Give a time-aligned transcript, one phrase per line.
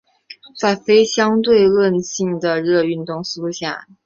[0.57, 3.85] 在非相对论性的热运动速度下。